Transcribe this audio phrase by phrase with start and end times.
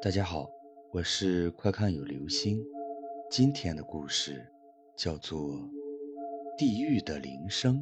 [0.00, 0.48] 大家好，
[0.92, 2.64] 我是快看有流星。
[3.28, 4.46] 今天的故事
[4.96, 5.40] 叫做
[6.56, 7.80] 《地狱的铃声》。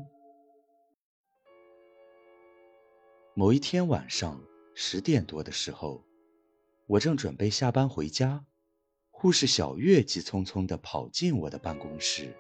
[3.35, 4.43] 某一天晚上
[4.75, 6.07] 十点多的时候，
[6.87, 8.47] 我正准备下班回家，
[9.11, 12.35] 护士小月急匆匆地跑进我的办公室，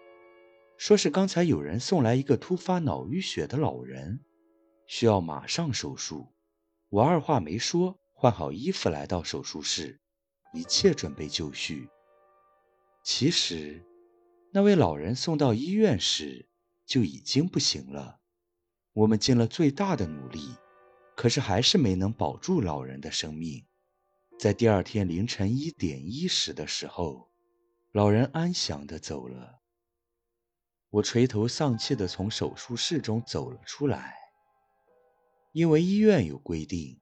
[0.79, 4.24] 说是刚才有人送来一个突发脑淤血的老人，
[4.86, 6.29] 需要马上手术。
[6.88, 7.98] 我二话没说。
[8.19, 10.01] 换好衣服来到手术室，
[10.54, 11.90] 一切准备就绪。
[13.04, 13.85] 其实，
[14.54, 16.49] 那位老人送到医院时
[16.87, 18.18] 就已经不行了。
[18.95, 20.57] 我们尽了最大的努力，
[21.14, 23.67] 可是还是没能保住老人的生命。
[24.39, 27.31] 在第二天凌晨一点一时的时候，
[27.93, 29.61] 老人安详地走了。
[30.89, 34.17] 我垂头丧气地从手术室中走了出来，
[35.53, 36.98] 因为医院有规定。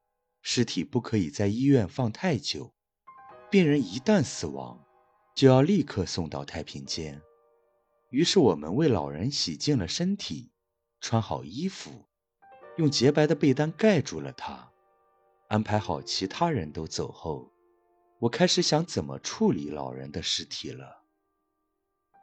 [0.47, 2.75] 尸体不可以在医院放太久，
[3.51, 4.79] 病人一旦死亡，
[5.35, 7.19] 就要立刻送到太平间。
[8.11, 10.53] 于是我们为老人洗净了身体，
[11.01, 12.05] 穿好衣服，
[12.77, 14.71] 用洁白的被单盖住了他。
[15.49, 17.51] 安排好其他人都走后，
[18.19, 21.05] 我开始想怎么处理老人的尸体了。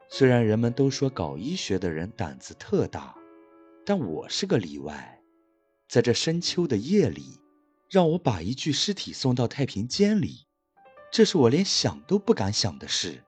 [0.08, 3.16] 虽然人们都说搞医学的人胆子特大，
[3.84, 5.20] 但我是个例外。
[5.88, 7.41] 在这深秋的夜里。
[7.92, 10.46] 让我把一具尸体送到太平间里，
[11.12, 13.22] 这是我连想都不敢想的事。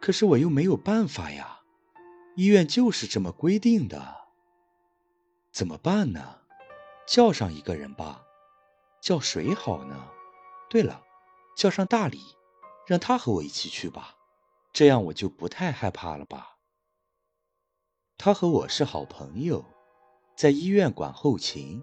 [0.00, 1.60] 可是我又没有办法呀，
[2.36, 4.28] 医院就是这么规定的。
[5.52, 6.38] 怎么办呢？
[7.06, 8.24] 叫上一个人吧，
[9.02, 10.08] 叫谁好呢？
[10.70, 11.02] 对了，
[11.54, 12.18] 叫上大李，
[12.86, 14.14] 让他和我一起去吧，
[14.72, 16.56] 这样我就不太害怕了吧。
[18.16, 19.66] 他和我是好朋友，
[20.34, 21.82] 在医院管后勤。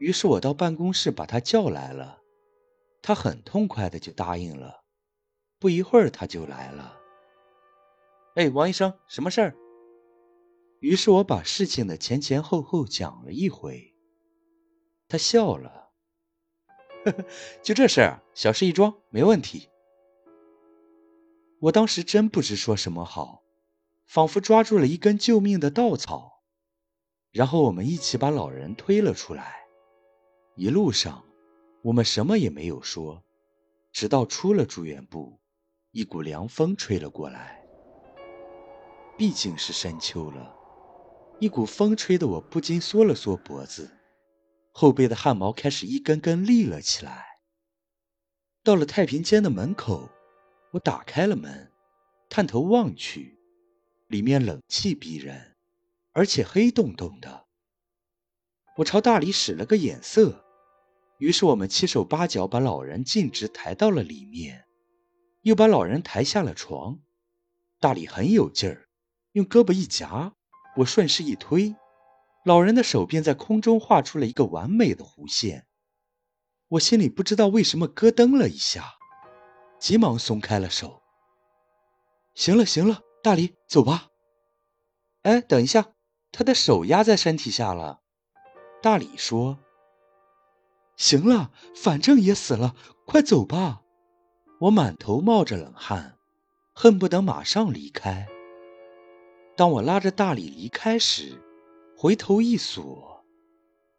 [0.00, 2.22] 于是我到办公室把他叫来了，
[3.02, 4.82] 他很痛快的就答应了。
[5.58, 6.96] 不一会儿他就来了。
[8.34, 9.54] 哎，王医生，什么事儿？
[10.80, 13.94] 于是我把事情的前前后后讲了一回。
[15.06, 15.90] 他笑了，
[17.04, 17.24] 呵呵，
[17.62, 19.68] 就这事儿，小事一桩，没问题。
[21.58, 23.42] 我当时真不知说什么好，
[24.06, 26.40] 仿佛抓住了一根救命的稻草。
[27.32, 29.59] 然后我们一起把老人推了出来。
[30.56, 31.24] 一路上，
[31.82, 33.22] 我们什么也没有说，
[33.92, 35.40] 直到出了住院部，
[35.92, 37.64] 一股凉风吹了过来。
[39.16, 40.54] 毕竟是深秋了，
[41.38, 43.90] 一股风吹得我不禁缩了缩脖子，
[44.72, 47.24] 后背的汗毛开始一根根立了起来。
[48.62, 50.10] 到了太平间的门口，
[50.72, 51.70] 我打开了门，
[52.28, 53.38] 探头望去，
[54.08, 55.56] 里面冷气逼人，
[56.12, 57.46] 而且黑洞洞的。
[58.80, 60.42] 我朝大李使了个眼色。
[61.18, 64.64] 于是我们七手八脚把老人径直抬到了里面，
[65.42, 66.98] 又把老人抬下了床。
[67.78, 68.88] 大李很有劲儿，
[69.32, 70.32] 用胳膊一夹，
[70.78, 71.76] 我顺势一推，
[72.42, 75.66] 老人的手便在空中画出了一个完美的弧线。
[76.68, 78.94] 我心里不知道为什么咯噔了一下，
[79.78, 81.02] 急忙松开了手。
[82.34, 84.08] 行了行了，大李，走吧。
[85.20, 85.92] 哎，等一下，
[86.32, 87.99] 他的手压在身体下了。
[88.82, 89.58] 大李说。
[90.96, 92.74] 行了，反正也死了，
[93.06, 93.82] 快走吧！
[94.60, 96.18] 我满头冒着冷汗，
[96.74, 98.28] 恨不得马上离开。
[99.56, 101.40] 当我拉着大李离开时，
[101.96, 103.24] 回头一锁，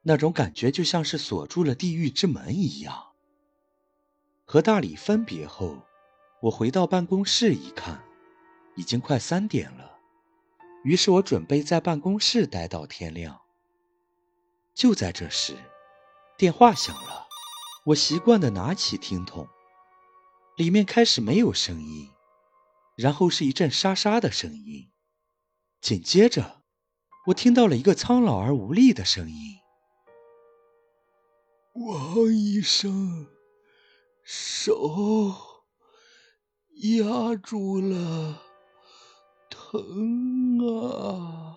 [0.04, 3.14] 那种感觉就像是锁住了地狱之门一样。
[4.46, 5.78] 和大李分别后，
[6.42, 8.04] 我回到办公室一看，
[8.76, 9.98] 已经快三点了。
[10.84, 13.42] 于是我准备在办公室待到天亮。
[14.74, 15.58] 就在这时，
[16.38, 17.28] 电话响了，
[17.88, 19.48] 我习惯的拿起听筒，
[20.58, 22.10] 里面开始没有声音，
[22.96, 24.92] 然后是一阵沙沙的声音，
[25.82, 26.64] 紧接着，
[27.28, 29.58] 我听到了一个苍老而无力的声音
[31.74, 33.28] ：“王医生，
[34.24, 35.36] 手
[36.82, 38.42] 压住了，
[39.50, 41.51] 疼啊！”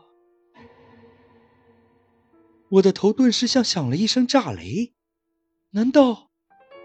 [2.74, 4.94] 我的头顿时像响了一声炸雷，
[5.70, 6.30] 难道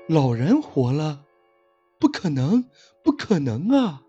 [0.07, 1.25] 老人活了？
[1.99, 2.69] 不可能，
[3.03, 4.03] 不可能啊！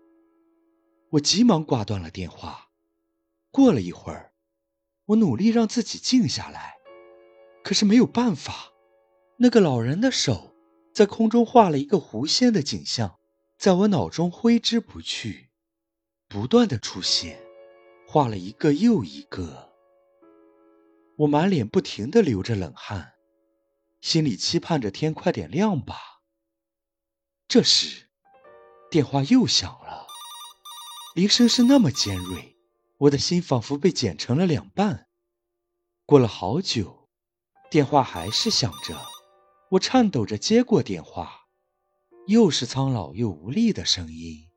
[1.11, 2.69] 我急忙挂断了电话。
[3.49, 4.31] 过了一会儿，
[5.05, 6.75] 我努力让自己静下来，
[7.63, 8.71] 可是没有办法。
[9.37, 10.55] 那个老人的手
[10.93, 13.17] 在空中画了一个弧线的景象，
[13.57, 15.49] 在我脑中挥之不去，
[16.27, 17.41] 不断的出现，
[18.07, 19.70] 画了一个又一个。
[21.17, 23.13] 我满脸不停地流着冷汗，
[23.99, 25.95] 心里期盼着天快点亮吧。
[27.47, 28.09] 这时，
[28.89, 30.07] 电话又响了，
[31.15, 32.57] 铃声是那么尖锐，
[32.97, 35.07] 我的心仿佛被剪成了两半。
[36.05, 37.09] 过了好久，
[37.69, 38.99] 电话还是响着，
[39.71, 41.47] 我颤抖着接过电话，
[42.27, 44.49] 又是苍老又无力的声音：“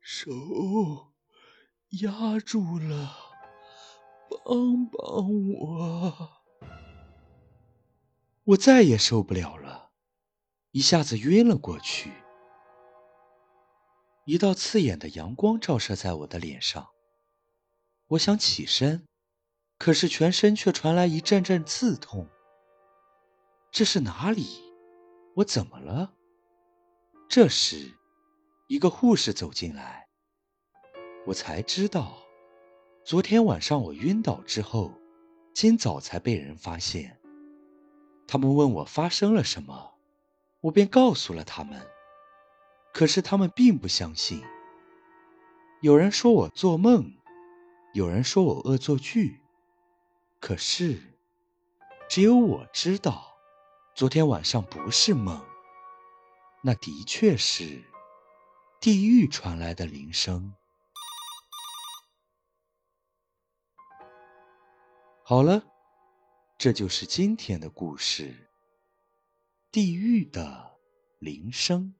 [0.00, 0.30] 手
[2.02, 3.29] 压住了，
[4.44, 6.30] 帮帮我！”
[8.44, 9.90] 我再也受不了了，
[10.72, 12.12] 一下子晕了过去。
[14.24, 16.88] 一道刺眼的阳光照射在我的脸上，
[18.08, 19.04] 我想起身，
[19.78, 22.28] 可是全身却传来一阵阵刺痛。
[23.72, 24.46] 这是哪里？
[25.36, 26.14] 我怎么了？
[27.28, 27.96] 这时，
[28.68, 30.08] 一个护士走进来，
[31.26, 32.18] 我才知道，
[33.10, 34.94] 昨天晚上我晕倒之后，
[35.52, 37.18] 今早才被人发现。
[38.28, 39.94] 他们问我发生了什么，
[40.60, 41.84] 我便告诉了他们。
[42.94, 44.40] 可是他们并不相信。
[45.80, 47.12] 有人说我做梦，
[47.94, 49.40] 有人说我恶作剧。
[50.38, 50.96] 可是，
[52.08, 53.26] 只有我知道，
[53.96, 55.44] 昨天晚上不是梦，
[56.62, 57.82] 那的确是
[58.80, 60.54] 地狱传来的铃声。
[65.30, 65.62] 好了。
[66.58, 68.24] 这就是今天的故事，
[69.70, 70.72] 《地狱的
[71.20, 71.94] 铃声》。